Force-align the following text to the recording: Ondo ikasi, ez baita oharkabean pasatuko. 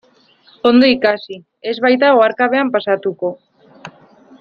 Ondo 0.69 0.87
ikasi, 0.93 1.37
ez 1.73 1.75
baita 1.85 2.11
oharkabean 2.19 2.73
pasatuko. 2.79 3.35